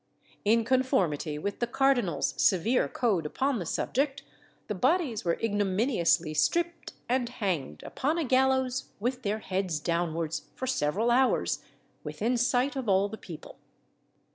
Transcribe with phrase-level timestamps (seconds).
[0.43, 4.23] In conformity with the cardinal's severe code upon the subject,
[4.65, 10.65] the bodies were ignominiously stripped and hanged upon a gallows with their heads downwards, for
[10.65, 11.59] several hours,
[12.03, 13.59] within sight of all the people.